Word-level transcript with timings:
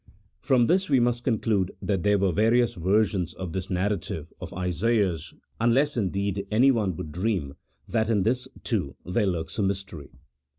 From 0.39 0.65
this 0.65 0.89
we 0.89 0.99
must 0.99 1.23
conclude 1.23 1.73
that 1.79 2.01
there 2.01 2.17
were 2.17 2.31
various 2.31 2.73
versions 2.73 3.35
of 3.35 3.53
this 3.53 3.69
narrative 3.69 4.33
of 4.41 4.51
Isaiah's, 4.51 5.31
unless, 5.59 5.95
indeed, 5.95 6.47
anyone 6.49 6.95
would 6.95 7.11
dream 7.11 7.53
that 7.87 8.09
in 8.09 8.23
this, 8.23 8.47
too, 8.63 8.95
there 9.05 9.27
lurks 9.27 9.59
a 9.59 9.61
mystery. 9.61 10.09